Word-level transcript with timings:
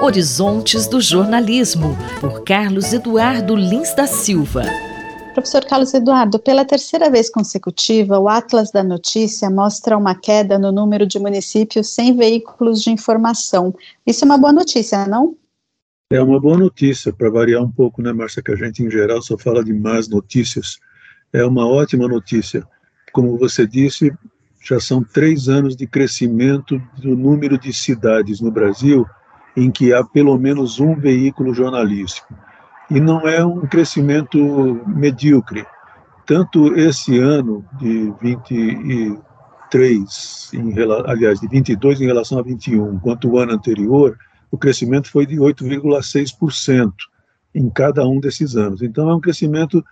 Horizontes 0.00 0.86
do 0.86 1.00
Jornalismo, 1.00 1.96
por 2.20 2.42
Carlos 2.44 2.92
Eduardo 2.92 3.54
Lins 3.54 3.94
da 3.94 4.06
Silva. 4.06 4.62
Professor 5.34 5.64
Carlos 5.64 5.94
Eduardo, 5.94 6.38
pela 6.38 6.64
terceira 6.64 7.10
vez 7.10 7.30
consecutiva, 7.30 8.18
o 8.18 8.28
Atlas 8.28 8.70
da 8.70 8.82
Notícia 8.82 9.48
mostra 9.50 9.96
uma 9.96 10.14
queda 10.14 10.58
no 10.58 10.72
número 10.72 11.06
de 11.06 11.18
municípios 11.18 11.94
sem 11.94 12.16
veículos 12.16 12.82
de 12.82 12.90
informação. 12.90 13.74
Isso 14.06 14.24
é 14.24 14.26
uma 14.26 14.38
boa 14.38 14.52
notícia, 14.52 15.06
não? 15.06 15.36
É 16.10 16.22
uma 16.22 16.40
boa 16.40 16.56
notícia, 16.56 17.12
para 17.12 17.28
variar 17.30 17.62
um 17.62 17.70
pouco, 17.70 18.00
né, 18.00 18.12
Márcia, 18.12 18.42
que 18.42 18.50
a 18.50 18.56
gente 18.56 18.82
em 18.82 18.90
geral 18.90 19.20
só 19.20 19.36
fala 19.36 19.62
de 19.62 19.74
más 19.74 20.08
notícias. 20.08 20.78
É 21.32 21.44
uma 21.44 21.68
ótima 21.68 22.08
notícia. 22.08 22.66
Como 23.12 23.36
você 23.36 23.66
disse, 23.66 24.10
já 24.68 24.78
são 24.78 25.02
três 25.02 25.48
anos 25.48 25.74
de 25.74 25.86
crescimento 25.86 26.78
do 26.98 27.16
número 27.16 27.58
de 27.58 27.72
cidades 27.72 28.40
no 28.40 28.50
Brasil 28.50 29.06
em 29.56 29.70
que 29.70 29.94
há 29.94 30.04
pelo 30.04 30.36
menos 30.36 30.78
um 30.78 30.94
veículo 30.94 31.54
jornalístico. 31.54 32.34
E 32.90 33.00
não 33.00 33.26
é 33.26 33.42
um 33.44 33.66
crescimento 33.66 34.38
medíocre. 34.86 35.64
Tanto 36.26 36.74
esse 36.74 37.18
ano 37.18 37.64
de 37.78 38.12
23, 38.20 40.50
em, 40.52 40.74
aliás, 41.06 41.40
de 41.40 41.48
22 41.48 42.02
em 42.02 42.06
relação 42.06 42.38
a 42.38 42.42
21, 42.42 42.98
quanto 42.98 43.30
o 43.30 43.38
ano 43.38 43.52
anterior, 43.52 44.18
o 44.50 44.58
crescimento 44.58 45.10
foi 45.10 45.24
de 45.24 45.36
8,6% 45.36 46.92
em 47.54 47.70
cada 47.70 48.06
um 48.06 48.20
desses 48.20 48.54
anos. 48.54 48.82
Então, 48.82 49.08
é 49.08 49.14
um 49.14 49.20
crescimento 49.20 49.82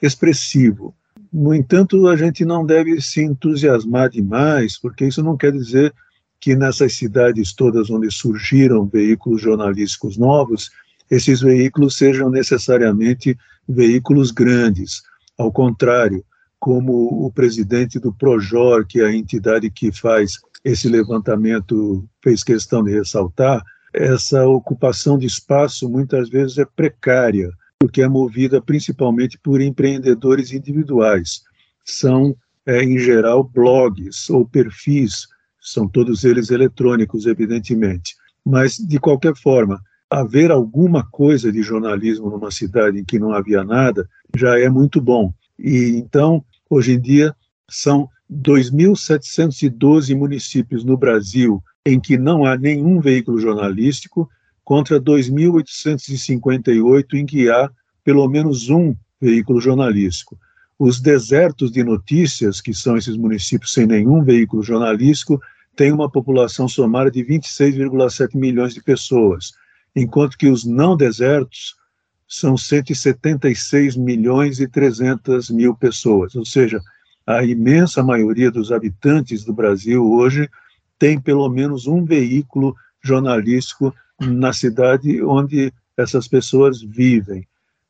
expressivo. 0.00 0.94
No 1.38 1.52
entanto, 1.54 2.08
a 2.08 2.16
gente 2.16 2.46
não 2.46 2.64
deve 2.64 2.98
se 2.98 3.22
entusiasmar 3.22 4.08
demais, 4.08 4.78
porque 4.78 5.04
isso 5.04 5.22
não 5.22 5.36
quer 5.36 5.52
dizer 5.52 5.92
que 6.40 6.56
nessas 6.56 6.94
cidades 6.94 7.52
todas 7.52 7.90
onde 7.90 8.10
surgiram 8.10 8.86
veículos 8.86 9.42
jornalísticos 9.42 10.16
novos, 10.16 10.70
esses 11.10 11.42
veículos 11.42 11.98
sejam 11.98 12.30
necessariamente 12.30 13.36
veículos 13.68 14.30
grandes. 14.30 15.02
Ao 15.36 15.52
contrário, 15.52 16.24
como 16.58 17.26
o 17.26 17.30
presidente 17.30 17.98
do 17.98 18.14
Projor, 18.14 18.86
que 18.86 19.02
é 19.02 19.04
a 19.04 19.14
entidade 19.14 19.70
que 19.70 19.92
faz 19.92 20.40
esse 20.64 20.88
levantamento, 20.88 22.08
fez 22.24 22.42
questão 22.42 22.82
de 22.82 22.92
ressaltar, 22.92 23.62
essa 23.92 24.46
ocupação 24.48 25.18
de 25.18 25.26
espaço 25.26 25.86
muitas 25.86 26.30
vezes 26.30 26.56
é 26.56 26.64
precária, 26.64 27.50
porque 27.78 28.02
é 28.02 28.08
movida 28.08 28.60
principalmente 28.60 29.38
por 29.38 29.60
empreendedores 29.60 30.52
individuais. 30.52 31.42
São, 31.84 32.36
é, 32.64 32.82
em 32.82 32.98
geral, 32.98 33.44
blogs 33.44 34.28
ou 34.30 34.46
perfis, 34.46 35.26
são 35.60 35.86
todos 35.88 36.24
eles 36.24 36.50
eletrônicos, 36.50 37.26
evidentemente. 37.26 38.16
Mas, 38.44 38.76
de 38.76 38.98
qualquer 38.98 39.34
forma, 39.36 39.80
haver 40.08 40.50
alguma 40.50 41.04
coisa 41.04 41.52
de 41.52 41.62
jornalismo 41.62 42.30
numa 42.30 42.50
cidade 42.50 42.98
em 42.98 43.04
que 43.04 43.18
não 43.18 43.32
havia 43.32 43.62
nada 43.64 44.08
já 44.36 44.58
é 44.58 44.68
muito 44.68 45.00
bom. 45.00 45.32
E 45.58 45.96
então, 45.96 46.44
hoje 46.70 46.92
em 46.92 47.00
dia, 47.00 47.34
são 47.68 48.08
2.712 48.32 50.16
municípios 50.16 50.84
no 50.84 50.96
Brasil 50.96 51.62
em 51.84 52.00
que 52.00 52.16
não 52.18 52.44
há 52.44 52.56
nenhum 52.56 53.00
veículo 53.00 53.38
jornalístico, 53.38 54.28
contra 54.66 55.00
2.858 55.00 57.14
em 57.14 57.24
que 57.24 57.48
há 57.48 57.70
pelo 58.02 58.28
menos 58.28 58.68
um 58.68 58.94
veículo 59.20 59.60
jornalístico. 59.60 60.36
Os 60.76 61.00
desertos 61.00 61.70
de 61.70 61.84
notícias, 61.84 62.60
que 62.60 62.74
são 62.74 62.96
esses 62.96 63.16
municípios 63.16 63.72
sem 63.72 63.86
nenhum 63.86 64.24
veículo 64.24 64.64
jornalístico, 64.64 65.40
têm 65.76 65.92
uma 65.92 66.10
população 66.10 66.66
somada 66.68 67.12
de 67.12 67.24
26,7 67.24 68.36
milhões 68.36 68.74
de 68.74 68.82
pessoas, 68.82 69.52
enquanto 69.94 70.36
que 70.36 70.48
os 70.48 70.64
não 70.64 70.96
desertos 70.96 71.76
são 72.26 72.56
176 72.56 73.96
milhões 73.96 74.58
e 74.58 74.66
300 74.66 75.48
mil 75.50 75.76
pessoas, 75.76 76.34
ou 76.34 76.44
seja, 76.44 76.80
a 77.24 77.44
imensa 77.44 78.02
maioria 78.02 78.50
dos 78.50 78.72
habitantes 78.72 79.44
do 79.44 79.52
Brasil 79.52 80.04
hoje 80.04 80.50
tem 80.98 81.20
pelo 81.20 81.48
menos 81.48 81.86
um 81.86 82.04
veículo 82.04 82.74
jornalístico 83.00 83.94
na 84.20 84.52
cidade 84.52 85.22
onde 85.22 85.72
essas 85.96 86.28
pessoas 86.28 86.80
vivem. 86.82 87.46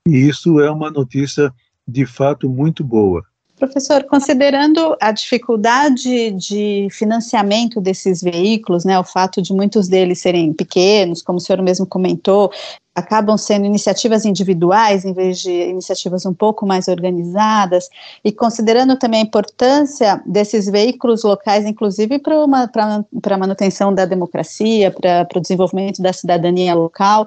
E 0.07 0.17
isso 0.17 0.61
é 0.61 0.71
uma 0.71 0.91
notícia 0.91 1.53
de 1.87 2.07
fato 2.07 2.49
muito 2.49 2.85
boa. 2.85 3.25
Professor, 3.57 4.05
considerando 4.05 4.95
a 5.01 5.11
dificuldade 5.11 6.31
de 6.33 6.89
financiamento 6.91 7.81
desses 7.81 8.21
veículos, 8.21 8.85
né, 8.85 8.99
o 8.99 9.05
fato 9.05 9.41
de 9.41 9.51
muitos 9.55 9.89
deles 9.89 10.19
serem 10.19 10.53
pequenos, 10.53 11.23
como 11.23 11.39
o 11.39 11.41
senhor 11.41 11.63
mesmo 11.63 11.87
comentou, 11.87 12.53
acabam 12.95 13.39
sendo 13.39 13.65
iniciativas 13.65 14.27
individuais 14.27 15.07
em 15.07 15.15
vez 15.15 15.41
de 15.41 15.51
iniciativas 15.51 16.27
um 16.27 16.35
pouco 16.35 16.67
mais 16.67 16.87
organizadas, 16.87 17.89
e 18.23 18.31
considerando 18.31 18.95
também 18.99 19.21
a 19.21 19.25
importância 19.25 20.23
desses 20.27 20.67
veículos 20.67 21.25
locais, 21.25 21.65
inclusive 21.65 22.19
para 22.19 22.35
a 22.43 23.39
manutenção 23.39 23.95
da 23.95 24.05
democracia, 24.05 24.91
para 24.91 25.27
o 25.35 25.41
desenvolvimento 25.41 26.03
da 26.03 26.13
cidadania 26.13 26.75
local, 26.75 27.27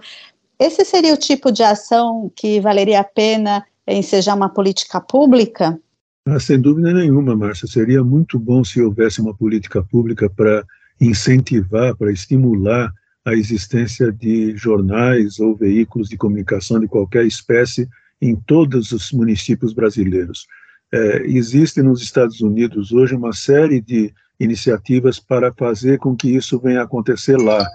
esse 0.59 0.85
seria 0.85 1.13
o 1.13 1.17
tipo 1.17 1.51
de 1.51 1.63
ação 1.63 2.31
que 2.35 2.59
valeria 2.59 2.99
a 2.99 3.03
pena 3.03 3.65
ensejar 3.87 4.35
uma 4.35 4.49
política 4.49 5.01
pública? 5.01 5.79
Ah, 6.31 6.39
sem 6.39 6.61
dúvida 6.61 6.93
nenhuma, 6.93 7.35
Márcia. 7.35 7.67
Seria 7.67 8.03
muito 8.03 8.37
bom 8.37 8.63
se 8.63 8.79
houvesse 8.79 9.19
uma 9.19 9.33
política 9.33 9.81
pública 9.81 10.29
para 10.29 10.63
incentivar, 11.01 11.95
para 11.95 12.11
estimular 12.11 12.93
a 13.25 13.33
existência 13.33 14.11
de 14.11 14.55
jornais 14.55 15.39
ou 15.39 15.55
veículos 15.55 16.07
de 16.07 16.17
comunicação 16.17 16.79
de 16.79 16.87
qualquer 16.87 17.25
espécie 17.25 17.89
em 18.21 18.35
todos 18.35 18.91
os 18.91 19.11
municípios 19.11 19.73
brasileiros. 19.73 20.45
É, 20.93 21.25
existe 21.25 21.81
nos 21.81 21.99
Estados 21.99 22.41
Unidos 22.41 22.91
hoje 22.91 23.15
uma 23.15 23.33
série 23.33 23.81
de 23.81 24.13
iniciativas 24.39 25.19
para 25.19 25.51
fazer 25.51 25.97
com 25.97 26.15
que 26.15 26.35
isso 26.35 26.59
venha 26.59 26.81
a 26.81 26.83
acontecer 26.83 27.37
lá, 27.37 27.65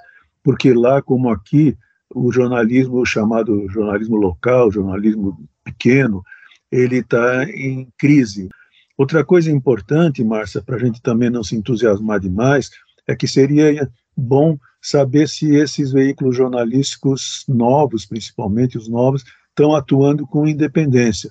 porque 0.45 0.73
lá, 0.73 1.03
como 1.03 1.29
aqui, 1.29 1.77
o 2.15 2.31
jornalismo 2.31 3.05
chamado 3.05 3.69
jornalismo 3.69 4.15
local, 4.15 4.71
jornalismo 4.71 5.45
pequeno, 5.65 6.23
ele 6.71 6.99
está 6.99 7.45
em 7.45 7.89
crise. 7.99 8.49
Outra 8.97 9.25
coisa 9.25 9.51
importante, 9.51 10.23
Márcia, 10.23 10.63
para 10.63 10.77
a 10.77 10.79
gente 10.79 11.03
também 11.03 11.31
não 11.31 11.43
se 11.43 11.57
entusiasmar 11.57 12.21
demais, 12.21 12.71
é 13.07 13.15
que 13.15 13.27
seria 13.27 13.91
bom 14.17 14.57
saber 14.81 15.29
se 15.29 15.55
esses 15.55 15.93
veículos 15.93 16.37
jornalísticos 16.37 17.45
novos, 17.49 18.07
principalmente 18.07 18.79
os 18.79 18.89
novos, 18.89 19.25
estão 19.49 19.75
atuando 19.75 20.27
com 20.27 20.47
independência. 20.47 21.31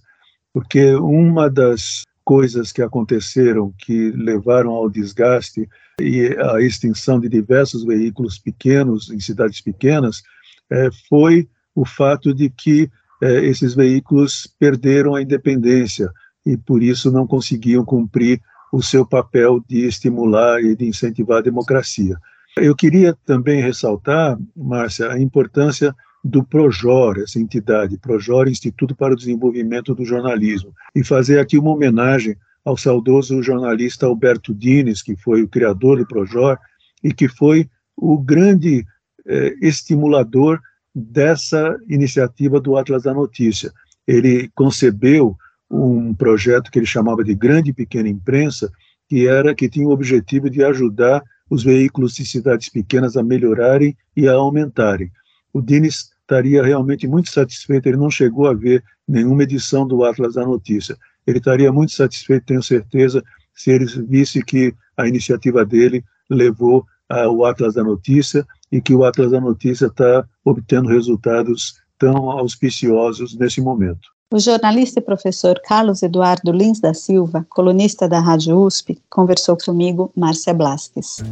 Porque 0.53 0.93
uma 0.95 1.49
das 1.49 2.03
coisas 2.23 2.71
que 2.71 2.81
aconteceram 2.81 3.73
que 3.77 4.11
levaram 4.11 4.71
ao 4.71 4.89
desgaste 4.89 5.67
e 5.99 6.27
à 6.39 6.61
extinção 6.61 7.19
de 7.19 7.29
diversos 7.29 7.83
veículos 7.83 8.39
pequenos 8.39 9.09
em 9.09 9.19
cidades 9.19 9.61
pequenas 9.61 10.21
é, 10.69 10.89
foi 11.09 11.47
o 11.75 11.85
fato 11.85 12.33
de 12.33 12.49
que 12.49 12.89
é, 13.23 13.45
esses 13.45 13.73
veículos 13.73 14.53
perderam 14.59 15.15
a 15.15 15.21
independência 15.21 16.11
e 16.45 16.57
por 16.57 16.83
isso 16.83 17.09
não 17.09 17.25
conseguiam 17.25 17.85
cumprir 17.85 18.41
o 18.71 18.81
seu 18.81 19.05
papel 19.05 19.63
de 19.65 19.85
estimular 19.85 20.61
e 20.61 20.75
de 20.75 20.85
incentivar 20.85 21.37
a 21.37 21.43
democracia. 21.43 22.17
Eu 22.57 22.75
queria 22.75 23.15
também 23.25 23.61
ressaltar, 23.61 24.37
Márcia, 24.53 25.09
a 25.09 25.21
importância 25.21 25.95
do 26.21 26.43
Projor, 26.43 27.17
essa 27.17 27.39
entidade, 27.39 27.97
Projor 27.97 28.49
Instituto 28.49 28.93
para 28.93 29.13
o 29.13 29.17
Desenvolvimento 29.17 29.95
do 29.95 30.03
Jornalismo, 30.03 30.73
e 30.93 31.01
fazer 31.01 31.39
aqui 31.39 31.57
uma 31.57 31.71
homenagem 31.71 32.35
ao 32.65 32.75
saudoso 32.75 33.41
jornalista 33.41 34.05
Alberto 34.05 34.53
Dines, 34.53 35.01
que 35.01 35.15
foi 35.15 35.43
o 35.43 35.47
criador 35.47 35.97
do 35.97 36.07
Projor 36.07 36.57
e 37.01 37.13
que 37.13 37.29
foi 37.29 37.69
o 37.95 38.17
grande 38.17 38.85
eh, 39.25 39.55
estimulador 39.61 40.59
dessa 40.93 41.77
iniciativa 41.89 42.59
do 42.59 42.77
Atlas 42.77 43.03
da 43.03 43.13
Notícia. 43.13 43.71
Ele 44.07 44.49
concebeu 44.53 45.35
um 45.69 46.13
projeto 46.13 46.69
que 46.69 46.77
ele 46.77 46.85
chamava 46.85 47.23
de 47.23 47.33
Grande 47.33 47.71
e 47.71 47.73
Pequena 47.73 48.07
Imprensa, 48.07 48.71
que 49.09 49.27
era 49.27 49.55
que 49.55 49.69
tinha 49.69 49.87
o 49.87 49.91
objetivo 49.91 50.49
de 50.49 50.63
ajudar 50.63 51.23
os 51.49 51.63
veículos 51.63 52.15
de 52.15 52.25
cidades 52.25 52.69
pequenas 52.69 53.17
a 53.17 53.23
melhorarem 53.23 53.95
e 54.15 54.27
a 54.27 54.33
aumentarem. 54.33 55.11
O 55.51 55.61
Dines 55.61 56.11
estaria 56.21 56.63
realmente 56.63 57.07
muito 57.07 57.31
satisfeito, 57.31 57.87
ele 57.87 57.97
não 57.97 58.09
chegou 58.09 58.47
a 58.47 58.53
ver 58.53 58.83
nenhuma 59.07 59.43
edição 59.43 59.87
do 59.87 60.03
Atlas 60.03 60.35
da 60.35 60.45
Notícia. 60.45 60.97
Ele 61.27 61.37
estaria 61.37 61.71
muito 61.71 61.91
satisfeito, 61.91 62.45
tenho 62.45 62.63
certeza, 62.63 63.23
se 63.53 63.71
ele 63.71 63.85
visse 64.07 64.43
que 64.43 64.73
a 64.97 65.07
iniciativa 65.07 65.65
dele 65.65 66.03
levou 66.29 66.85
ao 67.09 67.45
Atlas 67.45 67.75
da 67.75 67.83
Notícia 67.83 68.45
e 68.73 68.81
que 68.81 68.95
o 68.95 69.05
Atlas 69.05 69.29
da 69.29 69.39
Notícia 69.39 69.85
está 69.85 70.25
obtendo 70.43 70.89
resultados 70.89 71.75
tão 71.99 72.31
auspiciosos 72.31 73.37
nesse 73.37 73.61
momento. 73.61 74.09
O 74.33 74.39
jornalista 74.39 74.99
e 74.99 75.03
professor 75.03 75.61
Carlos 75.63 76.01
Eduardo 76.01 76.51
Lins 76.51 76.79
da 76.79 76.91
Silva, 76.91 77.45
colunista 77.51 78.09
da 78.09 78.19
Rádio 78.19 78.57
USP, 78.57 78.99
conversou 79.11 79.55
comigo, 79.63 80.11
Márcia 80.15 80.55
Blasques. 80.55 81.23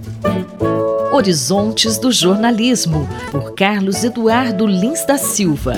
Horizontes 1.12 1.98
do 1.98 2.12
Jornalismo, 2.12 3.08
por 3.32 3.56
Carlos 3.56 4.04
Eduardo 4.04 4.68
Lins 4.68 5.04
da 5.04 5.18
Silva. 5.18 5.74